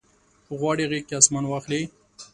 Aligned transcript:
غواړي 0.59 0.83
غیږ 0.91 1.03
کې 1.07 1.15
اسمان 1.19 1.45
واخلي 1.47 1.81